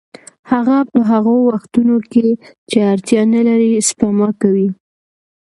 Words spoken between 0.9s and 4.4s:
په هغو وختونو کې چې اړتیا نلري سپما